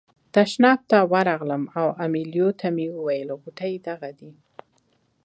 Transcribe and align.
تشناب 0.35 0.79
ته 0.91 0.97
ورغلم 1.11 1.63
او 1.79 1.87
امیلیو 2.05 2.49
ته 2.59 2.67
مې 2.75 2.87
وویل 2.95 3.29
غوټې 3.41 3.73
دغه 3.87 4.09
دي. 4.19 4.31